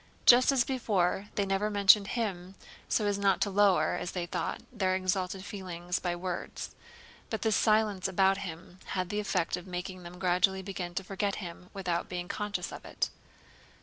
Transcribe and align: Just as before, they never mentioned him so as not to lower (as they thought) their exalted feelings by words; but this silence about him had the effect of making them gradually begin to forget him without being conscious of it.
Just 0.25 0.51
as 0.51 0.63
before, 0.63 1.25
they 1.35 1.45
never 1.45 1.69
mentioned 1.69 2.07
him 2.17 2.55
so 2.89 3.05
as 3.05 3.19
not 3.19 3.39
to 3.41 3.51
lower 3.51 3.93
(as 3.93 4.13
they 4.13 4.25
thought) 4.25 4.63
their 4.73 4.95
exalted 4.95 5.45
feelings 5.45 5.99
by 5.99 6.15
words; 6.15 6.73
but 7.29 7.43
this 7.43 7.55
silence 7.55 8.07
about 8.07 8.39
him 8.39 8.79
had 8.97 9.09
the 9.09 9.19
effect 9.19 9.55
of 9.57 9.67
making 9.67 10.01
them 10.01 10.17
gradually 10.17 10.63
begin 10.63 10.95
to 10.95 11.03
forget 11.03 11.35
him 11.35 11.69
without 11.71 12.09
being 12.09 12.27
conscious 12.27 12.71
of 12.71 12.83
it. 12.83 13.11